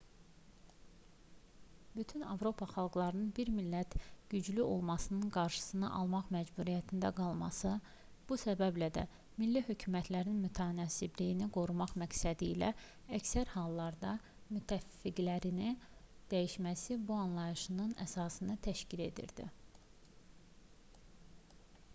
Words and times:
bütün 1.97 2.21
avropa 2.29 2.67
xalqlarının 2.69 3.27
bir 3.39 3.49
millətin 3.57 4.05
güclü 4.31 4.63
olmasının 4.69 5.33
qarşısını 5.35 5.89
almaq 5.97 6.31
məcburiyyətində 6.35 7.11
qalması 7.19 7.73
bu 8.31 8.39
səbəblə 8.43 8.87
də 8.95 9.03
milli 9.43 9.63
hökumətlərin 9.69 10.41
mütənasibliyi 10.47 11.49
qorumaq 11.59 11.93
məqsədilə 12.05 12.71
əksər 13.21 13.53
hallarda 13.59 14.15
müttəfiqlərini 14.57 15.75
dəyişməsi 16.35 17.01
bu 17.11 17.19
anlayışın 17.27 17.97
əsasını 18.07 18.57
təşkil 18.69 19.07
edirdi 19.13 19.51